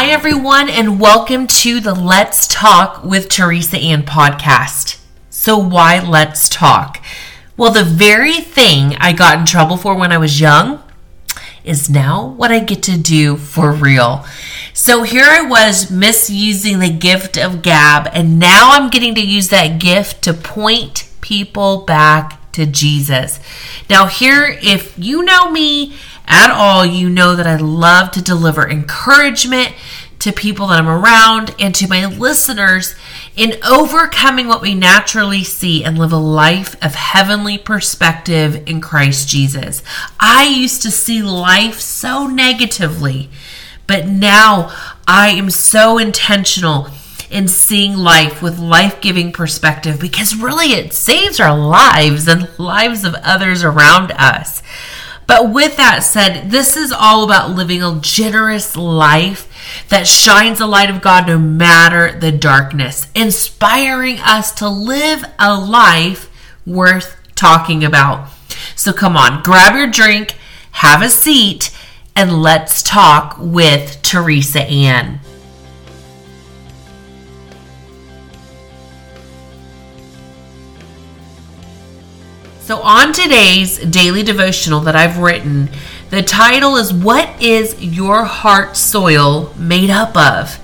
[0.00, 5.00] Hi, everyone, and welcome to the Let's Talk with Teresa Ann podcast.
[5.28, 7.04] So, why Let's Talk?
[7.56, 10.80] Well, the very thing I got in trouble for when I was young
[11.64, 14.24] is now what I get to do for real.
[14.72, 19.48] So, here I was misusing the gift of gab, and now I'm getting to use
[19.48, 23.40] that gift to point people back to Jesus.
[23.88, 25.94] Now, here, if you know me,
[26.28, 29.72] at all, you know that I love to deliver encouragement
[30.18, 32.94] to people that I'm around and to my listeners
[33.36, 39.28] in overcoming what we naturally see and live a life of heavenly perspective in Christ
[39.28, 39.82] Jesus.
[40.20, 43.30] I used to see life so negatively,
[43.86, 44.74] but now
[45.06, 46.88] I am so intentional
[47.30, 53.04] in seeing life with life giving perspective because really it saves our lives and lives
[53.04, 54.62] of others around us.
[55.26, 59.44] But with that said, this is all about living a generous life
[59.90, 65.54] that shines the light of God no matter the darkness, inspiring us to live a
[65.54, 66.30] life
[66.64, 68.30] worth talking about.
[68.74, 70.34] So come on, grab your drink,
[70.70, 71.76] have a seat,
[72.16, 75.20] and let's talk with Teresa Ann.
[82.68, 85.70] So, on today's daily devotional that I've written,
[86.10, 90.60] the title is What is Your Heart Soil Made Up of?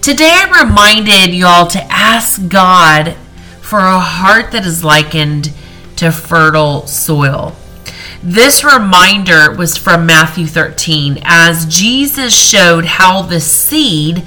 [0.00, 3.14] Today, I reminded y'all to ask God
[3.60, 5.52] for a heart that is likened
[5.96, 7.54] to fertile soil.
[8.22, 14.26] This reminder was from Matthew 13 as Jesus showed how the seed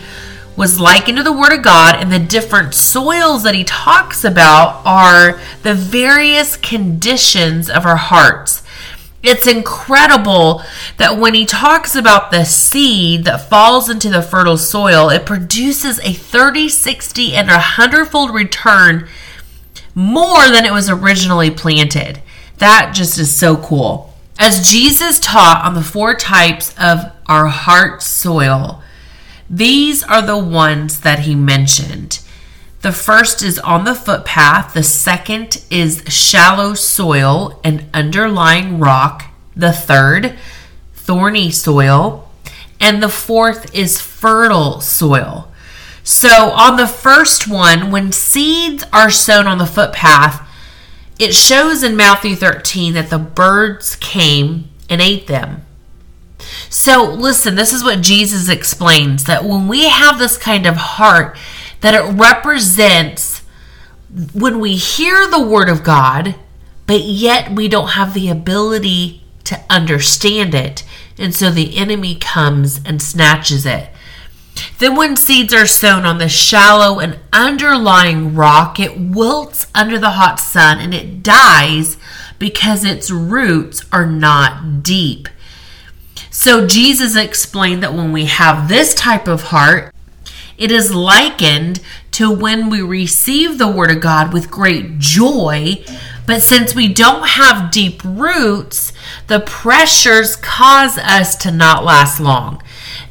[0.61, 4.83] was likened to the Word of God, and the different soils that he talks about
[4.85, 8.61] are the various conditions of our hearts.
[9.23, 10.61] It's incredible
[10.97, 15.97] that when he talks about the seed that falls into the fertile soil, it produces
[16.01, 19.07] a 30, 60, and a hundredfold return
[19.95, 22.21] more than it was originally planted.
[22.59, 24.13] That just is so cool.
[24.37, 28.80] As Jesus taught on the four types of our heart soil,
[29.51, 32.21] these are the ones that he mentioned.
[32.81, 39.73] The first is on the footpath, the second is shallow soil and underlying rock, the
[39.73, 40.37] third,
[40.93, 42.29] thorny soil,
[42.79, 45.51] and the fourth is fertile soil.
[46.01, 50.47] So, on the first one, when seeds are sown on the footpath,
[51.19, 55.65] it shows in Matthew 13 that the birds came and ate them.
[56.69, 61.37] So, listen, this is what Jesus explains that when we have this kind of heart,
[61.81, 63.41] that it represents
[64.33, 66.35] when we hear the word of God,
[66.87, 70.83] but yet we don't have the ability to understand it.
[71.17, 73.89] And so the enemy comes and snatches it.
[74.79, 80.11] Then, when seeds are sown on the shallow and underlying rock, it wilts under the
[80.11, 81.97] hot sun and it dies
[82.37, 85.29] because its roots are not deep.
[86.41, 89.93] So Jesus explained that when we have this type of heart,
[90.57, 91.81] it is likened
[92.13, 95.85] to when we receive the Word of God with great joy.
[96.25, 98.91] But since we don't have deep roots,
[99.27, 102.63] the pressures cause us to not last long.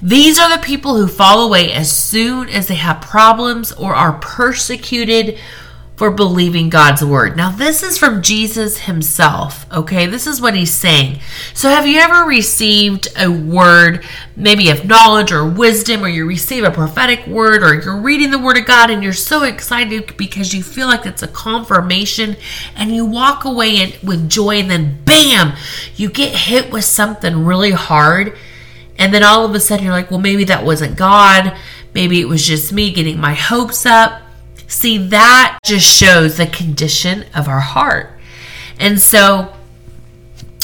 [0.02, 4.14] These are the people who fall away as soon as they have problems or are
[4.14, 5.38] persecuted
[6.00, 7.36] for believing God's word.
[7.36, 10.06] Now, this is from Jesus himself, okay?
[10.06, 11.20] This is what he's saying.
[11.52, 16.64] So, have you ever received a word, maybe of knowledge or wisdom, or you receive
[16.64, 20.54] a prophetic word, or you're reading the word of God and you're so excited because
[20.54, 22.34] you feel like it's a confirmation
[22.74, 25.54] and you walk away with joy, and then bam,
[25.96, 28.38] you get hit with something really hard.
[28.96, 31.54] And then all of a sudden, you're like, well, maybe that wasn't God.
[31.92, 34.22] Maybe it was just me getting my hopes up
[34.70, 38.16] See, that just shows the condition of our heart.
[38.78, 39.52] And so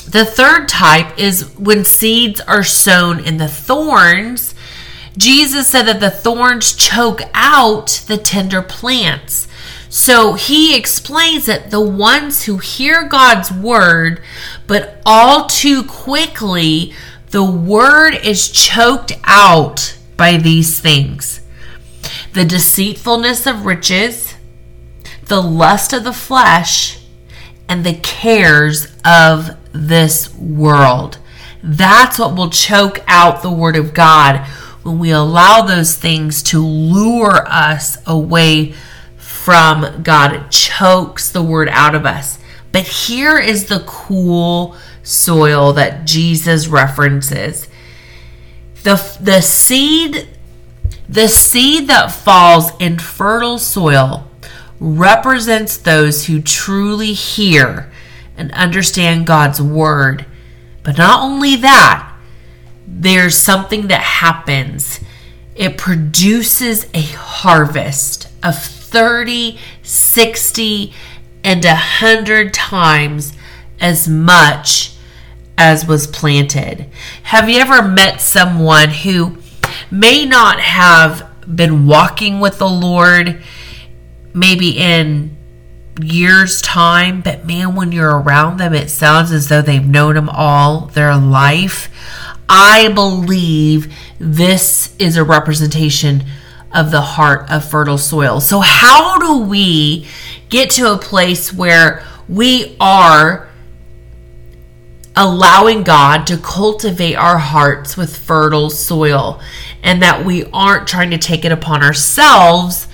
[0.09, 4.55] the third type is when seeds are sown in the thorns.
[5.19, 9.49] Jesus said that the thorns choke out the tender plants.
[9.89, 14.23] So he explains that the ones who hear God's word,
[14.69, 16.95] but all too quickly,
[17.31, 21.41] the word is choked out by these things
[22.37, 24.35] the deceitfulness of riches,
[25.25, 27.01] the lust of the flesh,
[27.67, 31.17] and the cares of this world.
[31.63, 34.47] That's what will choke out the Word of God
[34.83, 38.75] when we allow those things to lure us away
[39.17, 40.35] from God.
[40.35, 42.39] It chokes the Word out of us.
[42.71, 47.67] But here is the cool soil that Jesus references.
[48.83, 50.29] The, the seed
[51.09, 54.29] The seed that falls in fertile soil
[54.81, 57.91] represents those who truly hear
[58.37, 60.27] and understand God's word.
[60.83, 62.13] But not only that,
[62.87, 65.01] there's something that happens.
[65.55, 70.93] It produces a harvest of 30, 60,
[71.45, 73.33] and 100 times
[73.81, 74.97] as much
[75.57, 76.87] as was planted.
[77.25, 79.39] Have you ever met someone who
[79.91, 83.43] may not have been walking with the Lord
[84.35, 85.37] maybe in
[86.01, 90.29] years' time, but man, when you're around them, it sounds as though they've known Him
[90.29, 91.91] all their life.
[92.49, 96.25] I believe this is a representation
[96.73, 98.41] of the heart of fertile soil.
[98.41, 100.07] So, how do we
[100.49, 103.46] get to a place where we are
[105.17, 109.41] allowing God to cultivate our hearts with fertile soil
[109.83, 112.87] and that we aren't trying to take it upon ourselves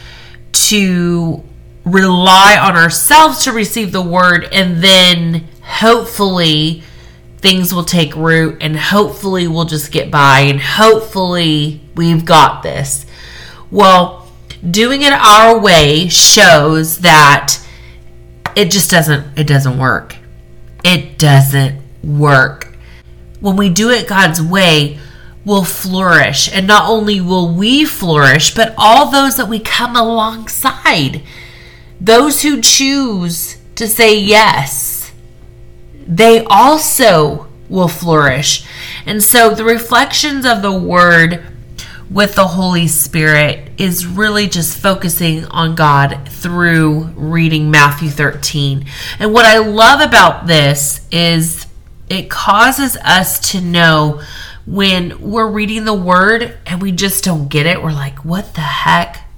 [0.52, 1.42] to
[1.84, 6.82] rely on ourselves to receive the word and then hopefully
[7.38, 13.04] things will take root and hopefully we'll just get by and hopefully we've got this.
[13.68, 14.28] Well,
[14.70, 17.58] doing it our way shows that
[18.54, 20.16] it just doesn't it doesn't work.
[20.84, 22.76] It doesn't work.
[23.40, 24.99] When we do it God's way,
[25.44, 26.52] we'll flourish.
[26.52, 31.22] And not only will we flourish, but all those that we come alongside,
[32.00, 35.12] those who choose to say yes,
[36.06, 38.66] they also will flourish.
[39.06, 41.43] And so the reflections of the word
[42.10, 48.84] with the Holy Spirit is really just focusing on God through reading Matthew 13.
[49.19, 51.66] And what I love about this is
[52.12, 54.23] it causes us to know
[54.67, 57.82] when we're reading the word and we just don't get it.
[57.82, 59.29] We're like, what the heck?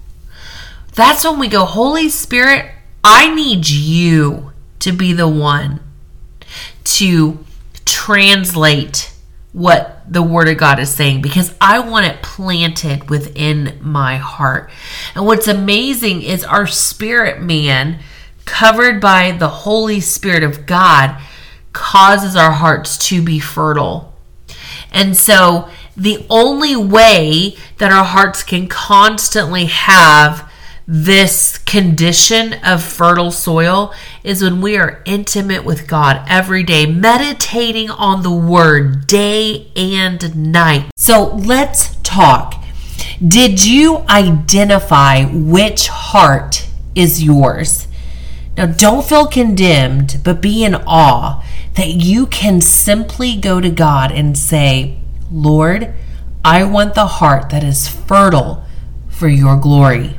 [0.95, 2.71] That's when we go, Holy Spirit,
[3.03, 5.81] I need you to be the one
[6.85, 7.45] to
[7.85, 9.13] translate
[9.53, 14.71] what the Word of God is saying because I want it planted within my heart.
[15.15, 18.01] And what's amazing is our spirit man,
[18.45, 21.21] covered by the Holy Spirit of God,
[21.75, 24.15] causes our hearts to be fertile.
[24.91, 30.51] And so, the only way that our hearts can constantly have
[30.87, 33.93] this condition of fertile soil
[34.23, 40.53] is when we are intimate with God every day, meditating on the Word day and
[40.53, 40.91] night.
[40.97, 42.63] So let's talk.
[43.27, 47.89] Did you identify which heart is yours?
[48.57, 54.13] Now, don't feel condemned, but be in awe that you can simply go to God
[54.13, 54.99] and say,
[55.31, 55.93] Lord,
[56.45, 58.65] I want the heart that is fertile
[59.09, 60.19] for your glory.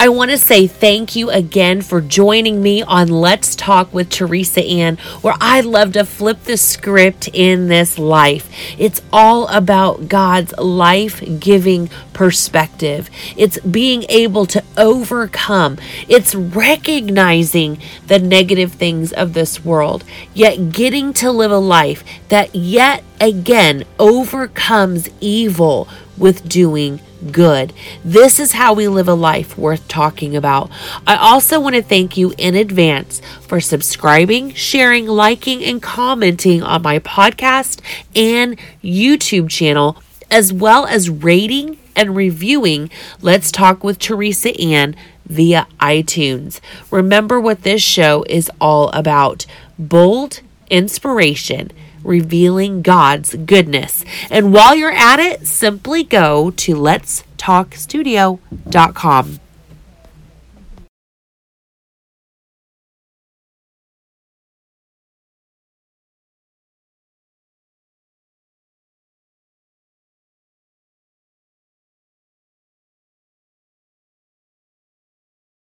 [0.00, 4.62] I want to say thank you again for joining me on Let's Talk with Teresa
[4.62, 8.48] Ann, where I love to flip the script in this life.
[8.78, 13.10] It's all about God's life giving perspective.
[13.36, 21.12] It's being able to overcome, it's recognizing the negative things of this world, yet getting
[21.14, 25.88] to live a life that yet again overcomes evil
[26.18, 27.00] with doing
[27.32, 27.72] good.
[28.04, 30.70] This is how we live a life worth talking about.
[31.06, 36.82] I also want to thank you in advance for subscribing, sharing, liking, and commenting on
[36.82, 37.80] my podcast
[38.14, 44.94] and YouTube channel, as well as rating and reviewing Let's Talk with Teresa Ann
[45.26, 46.60] via iTunes.
[46.90, 49.46] Remember what this show is all about
[49.78, 51.70] bold inspiration
[52.02, 54.04] revealing God's goodness.
[54.30, 59.40] And while you're at it, simply go to letstalkstudio.com.